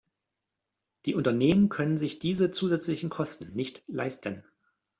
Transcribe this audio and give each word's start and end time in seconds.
Die 1.05 1.13
Unternehmen 1.13 1.69
können 1.69 1.95
sich 1.95 2.17
diese 2.17 2.49
zusätzlichen 2.49 3.11
Kosten 3.11 3.53
nicht 3.53 3.83
leisten. 3.87 4.43